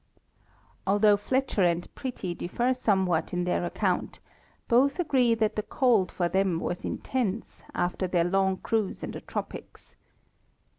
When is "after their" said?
7.75-8.23